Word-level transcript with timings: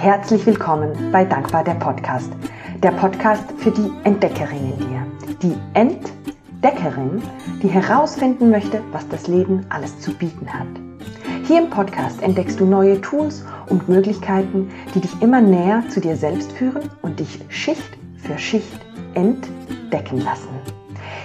herzlich 0.00 0.46
willkommen 0.46 1.10
bei 1.10 1.24
Dankbar 1.24 1.64
der 1.64 1.74
Podcast. 1.74 2.30
Der 2.84 2.92
Podcast 2.92 3.42
für 3.58 3.72
die 3.72 3.90
Entdeckerin 4.04 4.72
in 4.72 4.78
dir. 4.78 5.06
Die 5.42 5.56
Entdeckerin, 5.74 7.20
die 7.60 7.66
herausfinden 7.66 8.48
möchte, 8.48 8.80
was 8.92 9.08
das 9.08 9.26
Leben 9.26 9.66
alles 9.70 9.98
zu 9.98 10.14
bieten 10.14 10.46
hat. 10.46 10.68
Hier 11.48 11.62
im 11.62 11.68
Podcast 11.68 12.22
entdeckst 12.22 12.60
du 12.60 12.64
neue 12.64 13.00
Tools 13.00 13.44
und 13.70 13.88
Möglichkeiten, 13.88 14.70
die 14.94 15.00
dich 15.00 15.20
immer 15.20 15.40
näher 15.40 15.82
zu 15.88 16.00
dir 16.00 16.16
selbst 16.16 16.52
führen 16.52 16.88
und 17.02 17.18
dich 17.18 17.40
Schicht 17.48 17.98
für 18.18 18.38
Schicht 18.38 18.78
entdecken 19.14 20.20
lassen. 20.20 20.77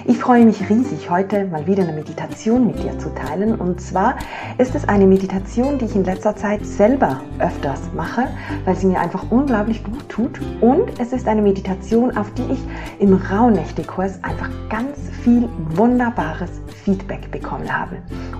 Ich 0.05 0.17
freue 0.17 0.43
mich 0.43 0.69
riesig, 0.69 1.09
heute 1.09 1.45
mal 1.45 1.65
wieder 1.65 1.83
eine 1.83 1.93
Meditation 1.93 2.67
mit 2.67 2.83
dir 2.83 2.99
zu 2.99 3.09
teilen. 3.15 3.55
Und 3.55 3.79
zwar 3.79 4.17
ist 4.57 4.75
es 4.75 4.87
eine 4.89 5.07
Meditation, 5.07 5.77
die 5.77 5.85
ich 5.85 5.95
in 5.95 6.03
letzter 6.03 6.35
Zeit 6.35 6.65
selber 6.65 7.21
öfters 7.39 7.79
mache, 7.95 8.27
weil 8.65 8.75
sie 8.75 8.87
mir 8.87 8.99
einfach 8.99 9.31
unglaublich 9.31 9.81
gut 9.81 10.09
tut. 10.09 10.41
Und 10.59 10.99
es 10.99 11.13
ist 11.13 11.25
eine 11.25 11.41
Meditation, 11.41 12.17
auf 12.17 12.33
die 12.33 12.43
ich 12.51 12.59
im 12.99 13.13
Rauhnächte-Kurs 13.13 14.21
einfach 14.25 14.49
ganz 14.67 14.97
viel 15.23 15.47
wunderbares 15.69 16.51
Feedback 16.83 17.31
bekommen 17.31 17.71
habe. 17.71 17.95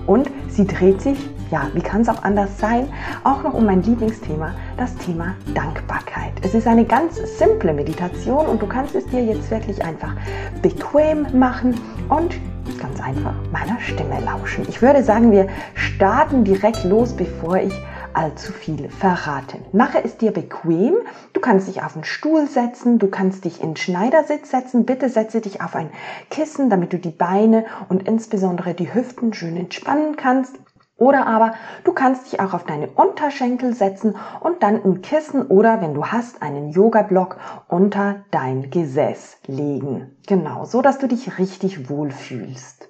Und 0.06 0.30
sie 0.48 0.66
dreht 0.66 1.00
sich, 1.00 1.18
ja, 1.54 1.70
wie 1.72 1.82
kann 1.82 2.00
es 2.00 2.08
auch 2.08 2.24
anders 2.24 2.58
sein, 2.58 2.88
auch 3.22 3.44
noch 3.44 3.54
um 3.54 3.64
mein 3.64 3.80
Lieblingsthema, 3.80 4.56
das 4.76 4.96
Thema 4.96 5.36
Dankbarkeit. 5.54 6.32
Es 6.42 6.52
ist 6.52 6.66
eine 6.66 6.84
ganz 6.84 7.14
simple 7.38 7.72
Meditation 7.72 8.46
und 8.46 8.60
du 8.60 8.66
kannst 8.66 8.96
es 8.96 9.06
dir 9.06 9.24
jetzt 9.24 9.52
wirklich 9.52 9.80
einfach 9.84 10.16
bequem 10.62 11.28
machen 11.38 11.80
und 12.08 12.34
ganz 12.80 13.00
einfach 13.00 13.34
meiner 13.52 13.78
Stimme 13.78 14.18
lauschen. 14.24 14.66
Ich 14.68 14.82
würde 14.82 15.04
sagen, 15.04 15.30
wir 15.30 15.46
starten 15.76 16.42
direkt 16.42 16.82
los, 16.82 17.12
bevor 17.12 17.58
ich 17.58 17.72
allzu 18.14 18.52
viel 18.52 18.88
verrate. 18.88 19.58
Mache 19.72 20.02
es 20.02 20.16
dir 20.16 20.32
bequem. 20.32 20.94
Du 21.34 21.40
kannst 21.40 21.68
dich 21.68 21.84
auf 21.84 21.94
einen 21.94 22.02
Stuhl 22.02 22.48
setzen, 22.48 22.98
du 22.98 23.06
kannst 23.06 23.44
dich 23.44 23.62
in 23.62 23.76
Schneidersitz 23.76 24.50
setzen. 24.50 24.86
Bitte 24.86 25.08
setze 25.08 25.40
dich 25.40 25.60
auf 25.60 25.76
ein 25.76 25.90
Kissen, 26.30 26.68
damit 26.68 26.92
du 26.92 26.98
die 26.98 27.10
Beine 27.10 27.64
und 27.88 28.08
insbesondere 28.08 28.74
die 28.74 28.92
Hüften 28.92 29.32
schön 29.34 29.56
entspannen 29.56 30.16
kannst. 30.16 30.58
Oder 30.96 31.26
aber 31.26 31.54
du 31.82 31.92
kannst 31.92 32.26
dich 32.26 32.40
auch 32.40 32.54
auf 32.54 32.64
deine 32.64 32.88
Unterschenkel 32.88 33.74
setzen 33.74 34.16
und 34.40 34.62
dann 34.62 34.82
ein 34.84 35.02
Kissen 35.02 35.46
oder 35.46 35.80
wenn 35.80 35.94
du 35.94 36.06
hast 36.06 36.40
einen 36.40 36.70
Yoga-Block 36.70 37.36
unter 37.68 38.24
dein 38.30 38.70
Gesäß 38.70 39.38
legen. 39.46 40.16
Genau, 40.26 40.64
so 40.64 40.82
dass 40.82 40.98
du 40.98 41.08
dich 41.08 41.38
richtig 41.38 41.90
wohlfühlst. 41.90 42.88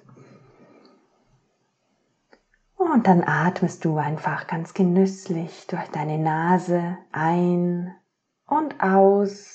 Und 2.77 3.07
dann 3.07 3.23
atmest 3.23 3.83
du 3.83 3.97
einfach 3.97 4.45
ganz 4.45 4.75
genüsslich 4.75 5.65
durch 5.67 5.87
deine 5.89 6.19
Nase 6.19 6.97
ein 7.11 7.95
und 8.47 8.81
aus. 8.81 9.54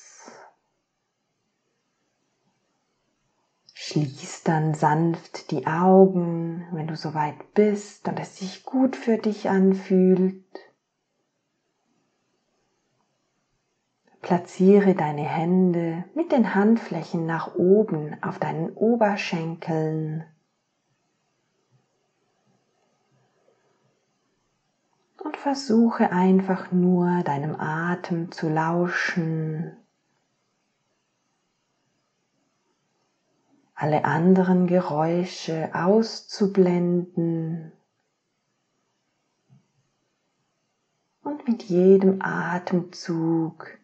Schließ 3.82 4.42
dann 4.42 4.74
sanft 4.74 5.50
die 5.50 5.66
Augen, 5.66 6.68
wenn 6.70 6.86
du 6.86 6.96
soweit 6.96 7.54
bist 7.54 8.06
und 8.08 8.20
es 8.20 8.36
sich 8.36 8.64
gut 8.64 8.94
für 8.94 9.16
dich 9.16 9.48
anfühlt. 9.48 10.44
Platziere 14.20 14.94
deine 14.94 15.22
Hände 15.22 16.04
mit 16.14 16.30
den 16.30 16.54
Handflächen 16.54 17.24
nach 17.24 17.54
oben 17.54 18.22
auf 18.22 18.38
deinen 18.38 18.70
Oberschenkeln. 18.74 20.26
Und 25.24 25.38
versuche 25.38 26.12
einfach 26.12 26.70
nur 26.70 27.22
deinem 27.22 27.56
Atem 27.58 28.30
zu 28.30 28.50
lauschen. 28.50 29.79
Alle 33.80 34.04
anderen 34.04 34.66
Geräusche 34.66 35.70
auszublenden 35.72 37.72
und 41.22 41.48
mit 41.48 41.62
jedem 41.62 42.20
Atemzug 42.20 43.78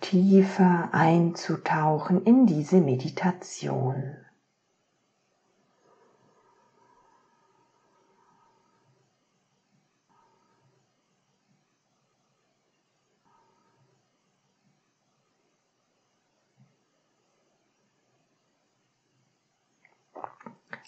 tiefer 0.00 0.90
einzutauchen 0.92 2.24
in 2.24 2.46
diese 2.46 2.80
Meditation. 2.80 4.16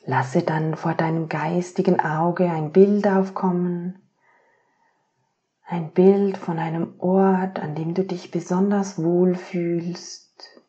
Lasse 0.05 0.43
dann 0.43 0.77
vor 0.77 0.95
deinem 0.95 1.29
geistigen 1.29 2.01
Auge 2.01 2.51
ein 2.51 2.73
Bild 2.73 3.07
aufkommen, 3.07 4.03
ein 5.65 5.93
Bild 5.93 6.37
von 6.37 6.59
einem 6.59 6.99
Ort, 6.99 7.61
an 7.61 7.77
dem 7.77 7.95
du 7.95 8.05
dich 8.05 8.33
besonders 8.33 9.01
wohl 9.01 9.37
fühlst, 9.37 10.61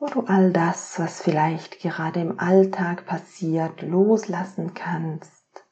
wo 0.00 0.06
du 0.06 0.22
all 0.22 0.52
das, 0.52 0.98
was 0.98 1.22
vielleicht 1.22 1.78
gerade 1.78 2.20
im 2.20 2.40
Alltag 2.40 3.06
passiert, 3.06 3.82
loslassen 3.82 4.74
kannst. 4.74 5.64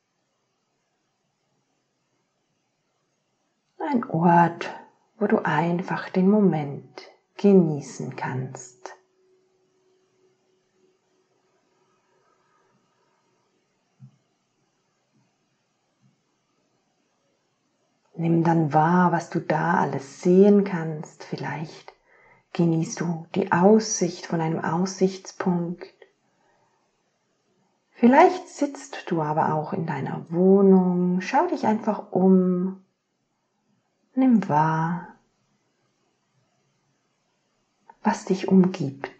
Ein 3.78 4.04
Ort, 4.04 4.70
wo 5.18 5.26
du 5.26 5.44
einfach 5.44 6.08
den 6.08 6.28
Moment 6.30 7.15
genießen 7.36 8.16
kannst. 8.16 8.96
Nimm 18.18 18.44
dann 18.44 18.72
wahr, 18.72 19.12
was 19.12 19.28
du 19.28 19.40
da 19.40 19.74
alles 19.74 20.22
sehen 20.22 20.64
kannst. 20.64 21.22
Vielleicht 21.24 21.92
genießt 22.54 23.00
du 23.00 23.26
die 23.34 23.52
Aussicht 23.52 24.26
von 24.26 24.40
einem 24.40 24.64
Aussichtspunkt. 24.64 25.94
Vielleicht 27.90 28.48
sitzt 28.48 29.10
du 29.10 29.20
aber 29.20 29.54
auch 29.54 29.74
in 29.74 29.86
deiner 29.86 30.30
Wohnung. 30.30 31.20
Schau 31.20 31.46
dich 31.46 31.66
einfach 31.66 32.12
um. 32.12 32.84
Nimm 34.14 34.48
wahr, 34.48 35.15
was 38.06 38.24
dich 38.24 38.46
umgibt. 38.46 39.10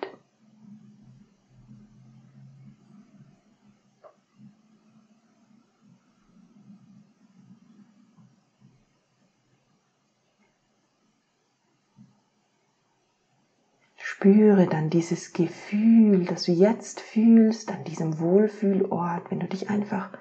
Spüre 13.96 14.69
dann 14.69 14.88
dieses 14.88 15.32
Gefühl, 15.32 16.25
das 16.25 16.44
du 16.44 16.52
jetzt 16.52 17.00
fühlst 17.00 17.72
an 17.72 17.82
diesem 17.82 18.20
Wohlfühlort, 18.20 19.32
wenn 19.32 19.41
du 19.41 19.48
dich 19.48 19.69
einfach 19.69 20.16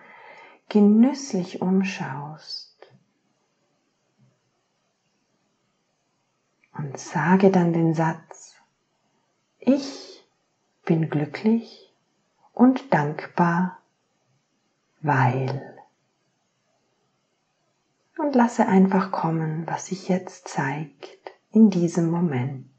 genüsslich 0.70 1.62
umschaust. 1.62 2.92
Und 6.74 6.98
sage 6.98 7.52
dann 7.52 7.72
den 7.72 7.94
Satz, 7.94 8.55
ich 9.66 10.24
bin 10.86 11.10
glücklich 11.10 11.92
und 12.54 12.94
dankbar, 12.94 13.80
weil. 15.02 15.76
Und 18.18 18.36
lasse 18.36 18.68
einfach 18.68 19.12
kommen, 19.12 19.68
was 19.68 19.88
sich 19.88 20.08
jetzt 20.08 20.48
zeigt 20.48 21.32
in 21.52 21.70
diesem 21.70 22.10
Moment. 22.10 22.70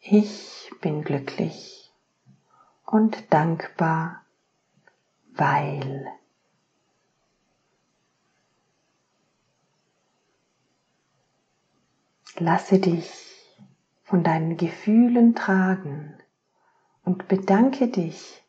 Ich 0.00 0.70
bin 0.80 1.04
glücklich 1.04 1.92
und 2.84 3.32
dankbar, 3.32 4.21
weil 5.42 6.06
lasse 12.38 12.78
dich 12.78 13.10
von 14.04 14.22
deinen 14.22 14.56
Gefühlen 14.56 15.34
tragen 15.34 16.14
und 17.02 17.26
bedanke 17.26 17.88
dich 17.88 18.44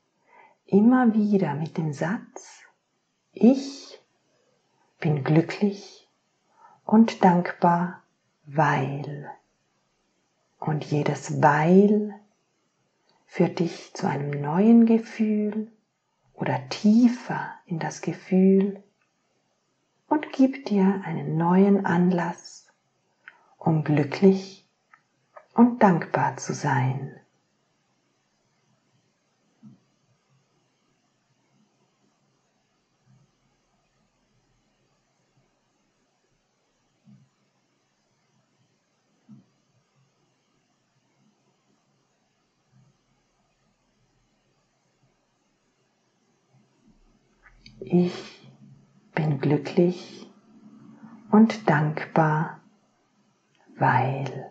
immer 0.68 1.16
wieder 1.16 1.56
mit 1.56 1.80
dem 1.80 1.94
Satz, 1.94 2.62
ich 3.32 4.00
bin 5.00 5.24
glücklich 5.24 6.08
und 6.86 7.24
dankbar, 7.24 8.04
weil. 8.46 9.32
Und 10.60 10.86
jedes 10.86 11.42
Weil 11.42 12.14
führt 13.26 13.58
dich 13.58 13.96
zu 13.96 14.08
einem 14.08 14.30
neuen 14.30 14.86
Gefühl 14.86 15.73
oder 16.44 16.68
tiefer 16.68 17.54
in 17.66 17.80
das 17.80 18.02
Gefühl 18.02 18.84
und 20.10 20.34
gibt 20.34 20.70
dir 20.70 21.02
einen 21.06 21.38
neuen 21.38 21.86
Anlass, 21.86 22.68
um 23.58 23.86
glücklich 23.86 24.68
und 25.54 25.82
dankbar 25.82 26.36
zu 26.36 26.54
sein. 26.54 27.18
Ich 47.86 48.50
bin 49.14 49.40
glücklich 49.40 50.26
und 51.32 51.70
dankbar, 51.70 52.62
weil 53.78 54.50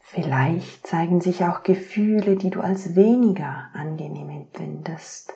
vielleicht 0.00 0.84
zeigen 0.84 1.20
sich 1.20 1.44
auch 1.44 1.62
Gefühle, 1.62 2.36
die 2.36 2.50
du 2.50 2.60
als 2.60 2.96
weniger 2.96 3.70
angenehm 3.72 4.30
empfindest. 4.30 5.34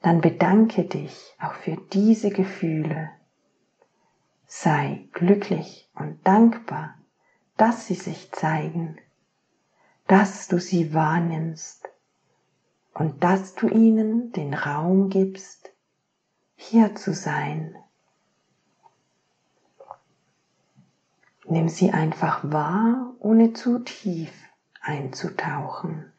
Dann 0.00 0.20
bedanke 0.20 0.84
dich 0.84 1.34
auch 1.40 1.54
für 1.54 1.76
diese 1.92 2.30
Gefühle. 2.30 3.10
Sei 4.46 5.08
glücklich 5.12 5.90
und 5.94 6.24
dankbar, 6.24 6.94
dass 7.56 7.88
sie 7.88 7.94
sich 7.94 8.30
zeigen, 8.30 8.98
dass 10.06 10.46
du 10.48 10.58
sie 10.58 10.94
wahrnimmst 10.94 11.79
und 12.94 13.22
dass 13.22 13.54
du 13.54 13.68
ihnen 13.68 14.32
den 14.32 14.54
Raum 14.54 15.08
gibst, 15.10 15.70
hier 16.56 16.94
zu 16.94 17.14
sein. 17.14 17.76
Nimm 21.46 21.68
sie 21.68 21.90
einfach 21.90 22.40
wahr, 22.44 23.14
ohne 23.18 23.52
zu 23.52 23.80
tief 23.80 24.32
einzutauchen. 24.80 26.09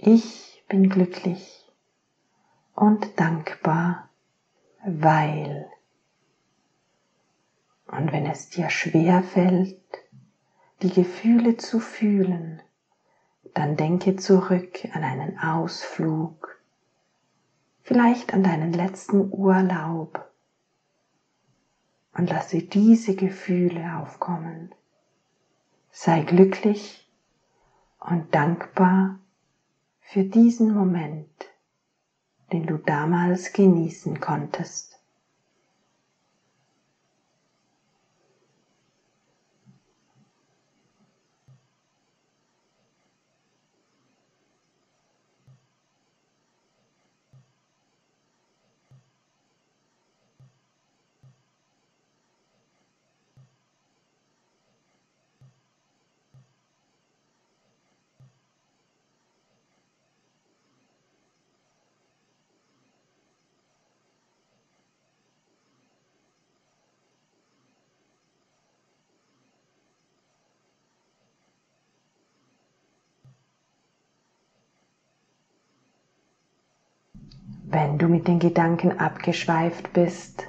Ich 0.00 0.62
bin 0.68 0.88
glücklich 0.88 1.68
und 2.76 3.18
dankbar, 3.18 4.08
weil. 4.86 5.68
Und 7.88 8.12
wenn 8.12 8.24
es 8.26 8.48
dir 8.48 8.70
schwer 8.70 9.24
fällt, 9.24 9.82
die 10.82 10.90
Gefühle 10.92 11.56
zu 11.56 11.80
fühlen, 11.80 12.62
dann 13.54 13.76
denke 13.76 14.14
zurück 14.14 14.84
an 14.92 15.02
einen 15.02 15.36
Ausflug, 15.40 16.62
vielleicht 17.82 18.32
an 18.32 18.44
deinen 18.44 18.72
letzten 18.72 19.32
Urlaub 19.32 20.30
und 22.12 22.30
lasse 22.30 22.62
diese 22.62 23.16
Gefühle 23.16 23.96
aufkommen. 23.96 24.72
Sei 25.90 26.20
glücklich 26.22 27.10
und 27.98 28.32
dankbar 28.32 29.18
für 30.10 30.24
diesen 30.24 30.72
Moment, 30.72 31.28
den 32.50 32.66
du 32.66 32.78
damals 32.78 33.52
genießen 33.52 34.18
konntest. 34.20 34.97
Wenn 77.70 77.98
du 77.98 78.08
mit 78.08 78.26
den 78.28 78.38
Gedanken 78.38 78.98
abgeschweift 78.98 79.92
bist, 79.92 80.44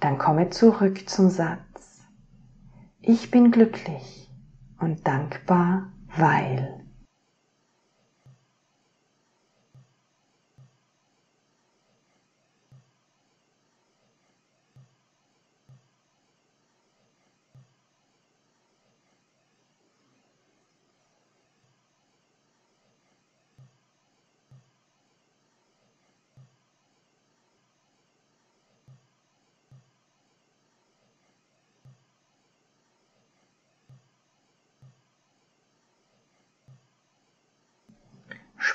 dann 0.00 0.18
komme 0.18 0.50
zurück 0.50 1.08
zum 1.08 1.30
Satz. 1.30 2.04
Ich 3.00 3.30
bin 3.30 3.50
glücklich 3.50 4.30
und 4.78 5.06
dankbar, 5.06 5.90
weil. 6.18 6.83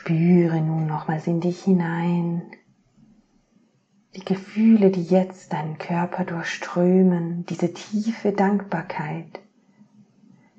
Spüre 0.09 0.59
nun 0.59 0.87
nochmals 0.87 1.27
in 1.27 1.39
dich 1.39 1.61
hinein 1.65 2.41
die 4.15 4.25
Gefühle, 4.25 4.89
die 4.89 5.03
jetzt 5.03 5.53
deinen 5.53 5.77
Körper 5.77 6.25
durchströmen, 6.25 7.45
diese 7.45 7.71
tiefe 7.75 8.31
Dankbarkeit, 8.31 9.39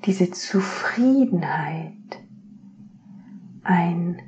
diese 0.05 0.31
Zufriedenheit, 0.31 2.23
ein 3.65 4.23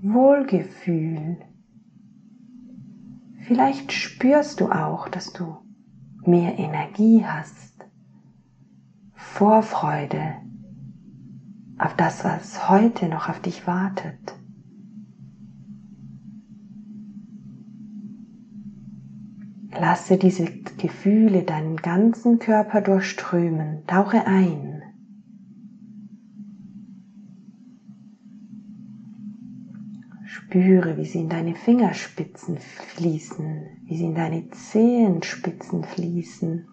Wohlgefühl. 0.00 1.36
Vielleicht 3.40 3.92
spürst 3.92 4.60
du 4.60 4.70
auch, 4.70 5.10
dass 5.10 5.34
du 5.34 5.58
mehr 6.24 6.58
Energie 6.58 7.22
hast, 7.22 7.84
Vorfreude 9.12 10.36
auf 11.76 11.94
das, 11.96 12.24
was 12.24 12.70
heute 12.70 13.10
noch 13.10 13.28
auf 13.28 13.40
dich 13.40 13.66
wartet. 13.66 14.34
Lasse 19.78 20.18
diese 20.18 20.44
Gefühle 20.78 21.42
deinen 21.42 21.76
ganzen 21.76 22.38
Körper 22.38 22.80
durchströmen. 22.80 23.84
Tauche 23.86 24.26
ein. 24.26 24.82
Spüre, 30.24 30.96
wie 30.96 31.04
sie 31.04 31.20
in 31.20 31.28
deine 31.28 31.54
Fingerspitzen 31.54 32.58
fließen, 32.58 33.66
wie 33.86 33.96
sie 33.96 34.04
in 34.04 34.14
deine 34.14 34.48
Zehenspitzen 34.50 35.82
fließen, 35.84 36.68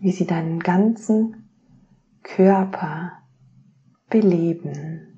wie 0.00 0.12
sie 0.12 0.26
deinen 0.26 0.60
ganzen 0.60 1.48
Körper 2.22 3.12
beleben. 4.10 5.11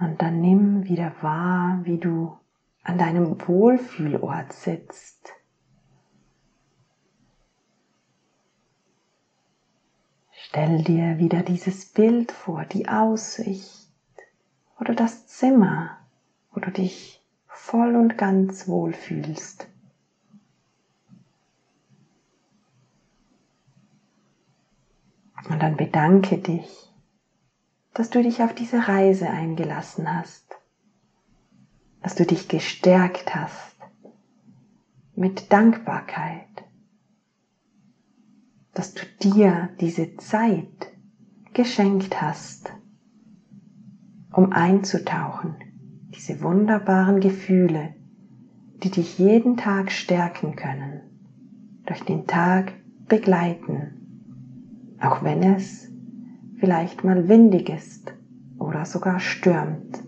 Und 0.00 0.22
dann 0.22 0.40
nimm 0.40 0.84
wieder 0.84 1.12
wahr, 1.20 1.80
wie 1.84 1.98
du 1.98 2.38
an 2.82 2.96
deinem 2.96 3.46
Wohlfühlort 3.46 4.52
sitzt. 4.52 5.34
Stell 10.32 10.82
dir 10.82 11.18
wieder 11.18 11.42
dieses 11.42 11.84
Bild 11.84 12.32
vor, 12.32 12.64
die 12.64 12.88
Aussicht 12.88 13.88
oder 14.80 14.94
das 14.94 15.26
Zimmer, 15.26 15.98
wo 16.52 16.60
du 16.60 16.70
dich 16.70 17.22
voll 17.46 17.94
und 17.94 18.16
ganz 18.16 18.66
wohlfühlst. 18.66 19.68
Und 25.48 25.62
dann 25.62 25.76
bedanke 25.76 26.38
dich, 26.38 26.89
dass 28.00 28.08
du 28.08 28.22
dich 28.22 28.42
auf 28.42 28.54
diese 28.54 28.88
Reise 28.88 29.28
eingelassen 29.28 30.10
hast, 30.10 30.56
dass 32.02 32.14
du 32.14 32.24
dich 32.24 32.48
gestärkt 32.48 33.34
hast 33.34 33.76
mit 35.14 35.52
Dankbarkeit, 35.52 36.48
dass 38.72 38.94
du 38.94 39.02
dir 39.22 39.68
diese 39.82 40.16
Zeit 40.16 40.94
geschenkt 41.52 42.22
hast, 42.22 42.72
um 44.32 44.50
einzutauchen, 44.54 45.56
diese 46.14 46.40
wunderbaren 46.40 47.20
Gefühle, 47.20 47.96
die 48.82 48.90
dich 48.90 49.18
jeden 49.18 49.58
Tag 49.58 49.92
stärken 49.92 50.56
können, 50.56 51.02
durch 51.84 52.00
den 52.04 52.26
Tag 52.26 52.72
begleiten 53.08 54.00
auch 55.00 55.22
wenn 55.22 55.42
es 55.42 55.89
vielleicht 56.60 57.02
mal 57.04 57.26
windig 57.26 57.70
ist 57.70 58.12
oder 58.58 58.84
sogar 58.84 59.18
stürmt. 59.18 60.04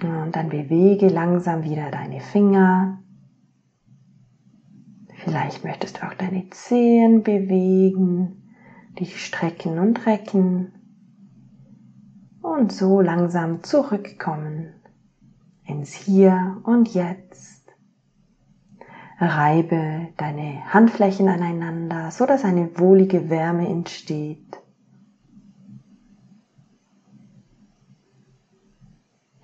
Und 0.00 0.36
dann 0.36 0.48
bewege 0.48 1.08
langsam 1.08 1.64
wieder 1.64 1.90
deine 1.90 2.20
Finger. 2.20 3.02
Vielleicht 5.24 5.64
möchtest 5.64 5.98
du 5.98 6.06
auch 6.06 6.14
deine 6.14 6.48
Zehen 6.50 7.22
bewegen, 7.22 8.54
dich 8.98 9.22
strecken 9.24 9.78
und 9.78 10.06
recken 10.06 10.72
und 12.40 12.72
so 12.72 13.00
langsam 13.00 13.62
zurückkommen 13.62 14.77
ins 15.68 15.92
Hier 15.92 16.60
und 16.64 16.92
Jetzt. 16.94 17.72
Reibe 19.20 20.08
deine 20.16 20.72
Handflächen 20.72 21.28
aneinander, 21.28 22.10
so 22.10 22.24
dass 22.24 22.44
eine 22.44 22.78
wohlige 22.78 23.30
Wärme 23.30 23.68
entsteht. 23.68 24.60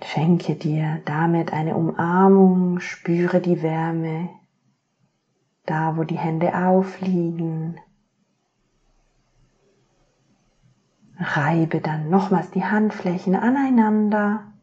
Schenke 0.01 0.55
dir 0.55 1.03
damit 1.07 1.53
eine 1.53 1.77
Umarmung, 1.77 2.79
spüre 2.79 3.41
die 3.41 3.63
Wärme, 3.63 4.29
da 5.67 5.97
wo 5.97 6.05
die 6.05 6.19
Hände 6.19 6.55
aufliegen, 6.57 7.81
Reibe 11.19 11.81
dann 11.81 12.11
nochmals 12.11 12.51
die 12.51 12.65
Handflächen 12.65 13.37
aneinander. 13.37 14.54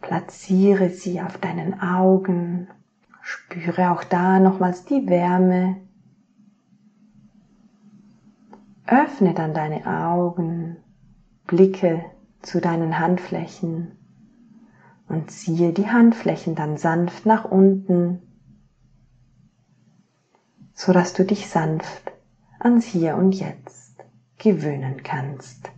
Platziere 0.00 0.90
sie 0.90 1.20
auf 1.20 1.38
deinen 1.38 1.80
Augen. 1.80 2.68
Spüre 3.22 3.90
auch 3.90 4.04
da 4.04 4.40
nochmals 4.40 4.84
die 4.84 5.06
Wärme. 5.06 5.76
Öffne 8.86 9.34
dann 9.34 9.52
deine 9.52 9.86
Augen, 9.86 10.78
blicke 11.46 12.04
zu 12.40 12.60
deinen 12.60 12.98
Handflächen 12.98 13.98
und 15.08 15.30
ziehe 15.30 15.72
die 15.72 15.88
Handflächen 15.90 16.54
dann 16.54 16.76
sanft 16.76 17.26
nach 17.26 17.44
unten, 17.44 18.22
so 20.72 20.92
dass 20.92 21.12
du 21.12 21.24
dich 21.24 21.48
sanft 21.48 22.12
ans 22.60 22.86
Hier 22.86 23.16
und 23.16 23.32
Jetzt 23.32 23.96
gewöhnen 24.38 25.02
kannst. 25.02 25.70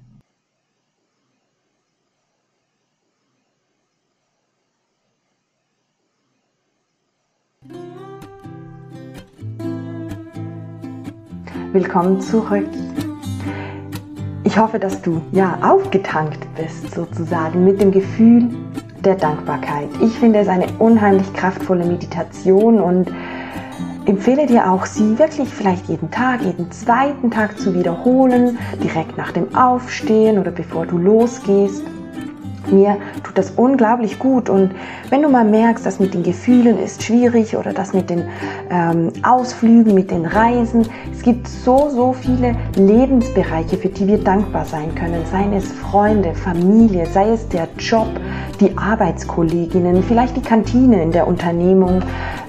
Willkommen 11.72 12.20
zurück. 12.20 12.66
Ich 14.42 14.58
hoffe, 14.58 14.80
dass 14.80 15.00
du 15.02 15.22
ja 15.30 15.56
aufgetankt 15.62 16.40
bist 16.56 16.92
sozusagen 16.92 17.64
mit 17.64 17.80
dem 17.80 17.92
Gefühl 17.92 18.48
der 19.04 19.14
Dankbarkeit. 19.14 19.88
Ich 20.02 20.10
finde 20.18 20.40
es 20.40 20.48
eine 20.48 20.66
unheimlich 20.80 21.32
kraftvolle 21.32 21.84
Meditation 21.84 22.80
und 22.80 23.12
empfehle 24.06 24.48
dir 24.48 24.68
auch, 24.68 24.84
sie 24.84 25.16
wirklich 25.16 25.48
vielleicht 25.48 25.88
jeden 25.88 26.10
Tag, 26.10 26.42
jeden 26.42 26.72
zweiten 26.72 27.30
Tag 27.30 27.56
zu 27.56 27.72
wiederholen, 27.72 28.58
direkt 28.82 29.16
nach 29.16 29.30
dem 29.30 29.54
Aufstehen 29.54 30.40
oder 30.40 30.50
bevor 30.50 30.86
du 30.86 30.98
losgehst. 30.98 31.84
Mir 32.72 32.96
tut 33.22 33.36
das 33.36 33.50
unglaublich 33.50 34.18
gut. 34.18 34.48
Und 34.48 34.72
wenn 35.10 35.22
du 35.22 35.28
mal 35.28 35.44
merkst, 35.44 35.84
dass 35.84 36.00
mit 36.00 36.14
den 36.14 36.22
Gefühlen 36.22 36.78
ist 36.78 37.02
schwierig 37.02 37.56
oder 37.56 37.72
das 37.72 37.92
mit 37.92 38.10
den 38.10 38.24
ähm, 38.70 39.12
Ausflügen, 39.22 39.94
mit 39.94 40.10
den 40.10 40.26
Reisen, 40.26 40.86
es 41.12 41.22
gibt 41.22 41.48
so, 41.48 41.90
so 41.90 42.12
viele 42.12 42.56
Lebensbereiche, 42.76 43.76
für 43.76 43.88
die 43.88 44.06
wir 44.06 44.18
dankbar 44.18 44.64
sein 44.64 44.94
können, 44.94 45.22
seien 45.30 45.52
es 45.52 45.70
Freunde, 45.70 46.34
Familie, 46.34 47.06
sei 47.06 47.30
es 47.30 47.48
der 47.48 47.68
Job, 47.78 48.08
die 48.60 48.76
Arbeitskolleginnen, 48.76 50.02
vielleicht 50.02 50.36
die 50.36 50.42
Kantine 50.42 51.02
in 51.02 51.12
der 51.12 51.26
Unternehmung, 51.26 52.02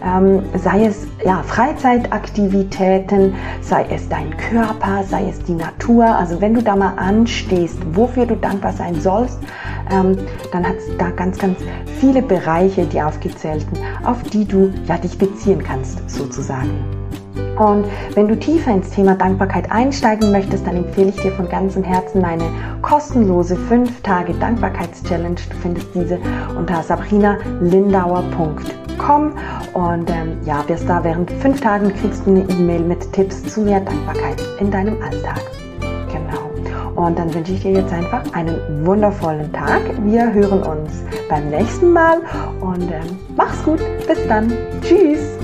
ähm, 0.04 0.44
sei 0.56 0.86
es 0.86 1.08
ja, 1.24 1.44
Freizeitaktivitäten, 1.44 3.34
sei 3.62 3.86
es 3.90 4.08
dein 4.10 4.36
Körper, 4.38 5.04
sei 5.04 5.30
es 5.30 5.42
die 5.44 5.54
Natur. 5.54 6.06
Also 6.06 6.42
wenn 6.42 6.54
du 6.54 6.62
da 6.62 6.76
mal 6.76 6.94
anstehst, 6.98 7.78
wofür 7.94 8.26
du 8.26 8.36
dankbar 8.36 8.74
sein 8.74 9.00
sollst, 9.00 9.40
ähm, 9.92 10.18
dann 10.52 10.68
hat 10.68 10.78
es 10.78 10.98
da 10.98 11.10
ganz, 11.12 11.38
ganz 11.38 11.60
viele 12.00 12.22
Bereiche, 12.22 12.86
die 12.86 13.02
aufgezählten, 13.02 13.78
auf 14.04 14.22
die 14.24 14.46
du 14.46 14.74
ja, 14.88 14.98
dich 14.98 15.18
beziehen 15.18 15.64
kannst, 15.64 16.10
sozusagen. 16.10 16.84
Und 17.58 17.86
wenn 18.16 18.28
du 18.28 18.40
tiefer 18.40 18.72
ins 18.72 18.90
Thema 18.90 19.16
Dankbarkeit 19.16 19.72
einsteigen 19.72 20.32
möchtest, 20.32 20.66
dann 20.66 20.78
empfehle 20.78 21.10
ich 21.10 21.22
dir 21.22 21.32
von 21.34 21.48
ganzem 21.48 21.84
Herzen 21.84 22.22
meine 22.22 22.46
kostenlose 22.82 23.56
5 23.56 24.02
Tage 24.02 24.34
Dankbarkeitschallenge. 24.34 25.36
Du 25.36 25.58
findest 25.62 25.88
diese 25.94 26.18
unter 26.58 26.82
sabrinalindauer.com 26.82 28.91
und 29.74 30.10
ähm, 30.10 30.38
ja, 30.46 30.62
bis 30.62 30.86
da 30.86 31.04
während 31.04 31.32
5 31.32 31.62
Tagen 31.62 31.94
kriegst 31.94 32.26
du 32.26 32.32
eine 32.32 32.42
E-Mail 32.42 32.82
mit 32.82 33.12
Tipps 33.14 33.44
zu 33.44 33.62
mehr 33.62 33.80
Dankbarkeit 33.80 34.42
in 34.60 34.70
deinem 34.70 35.02
Alltag. 35.02 35.42
Genau. 35.80 36.52
Und 36.96 37.18
dann 37.18 37.34
wünsche 37.34 37.54
ich 37.54 37.62
dir 37.62 37.72
jetzt 37.72 37.94
einfach 37.94 38.22
einen 38.34 38.86
wundervollen 38.86 39.52
Tag. 39.54 39.82
Wir 40.04 40.32
hören 40.34 40.62
uns 40.64 41.04
beim 41.30 41.50
nächsten 41.50 41.92
Mal 41.94 42.20
und 42.60 42.84
ähm, 42.84 43.18
mach's 43.36 43.64
gut. 43.64 43.80
Bis 44.08 44.28
dann. 44.28 44.52
Tschüss. 44.82 45.38